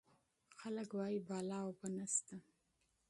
[0.59, 2.35] خلک وايي اضافي اوبه نشته.